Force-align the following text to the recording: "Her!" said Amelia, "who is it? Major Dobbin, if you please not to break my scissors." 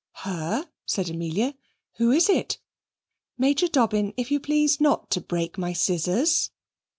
"Her!" 0.23 0.67
said 0.87 1.11
Amelia, 1.11 1.53
"who 1.97 2.09
is 2.09 2.27
it? 2.27 2.57
Major 3.37 3.67
Dobbin, 3.67 4.15
if 4.17 4.31
you 4.31 4.39
please 4.39 4.81
not 4.81 5.11
to 5.11 5.21
break 5.21 5.59
my 5.59 5.73
scissors." 5.73 6.49